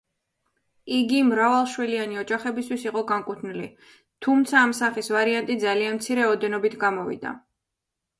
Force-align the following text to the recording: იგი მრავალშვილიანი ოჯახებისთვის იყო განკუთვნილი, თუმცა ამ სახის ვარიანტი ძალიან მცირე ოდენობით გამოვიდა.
იგი 0.99 1.17
მრავალშვილიანი 1.25 2.15
ოჯახებისთვის 2.21 2.85
იყო 2.87 3.03
განკუთვნილი, 3.11 3.67
თუმცა 4.27 4.57
ამ 4.63 4.73
სახის 4.79 5.11
ვარიანტი 5.17 5.59
ძალიან 5.65 5.99
მცირე 6.01 6.25
ოდენობით 6.31 6.79
გამოვიდა. 6.87 7.35